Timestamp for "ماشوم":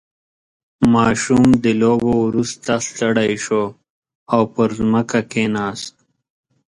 0.93-1.45